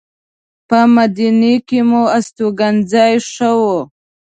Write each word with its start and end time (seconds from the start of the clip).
په 0.67 0.79
مدینه 0.95 1.53
کې 1.67 1.79
مو 1.89 2.03
استوګنځی 2.17 3.13
ښه 3.31 3.49
و. 3.59 3.61